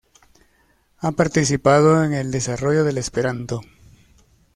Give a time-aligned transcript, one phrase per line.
[0.97, 3.61] Ha participado en el desarrollo del esperanto.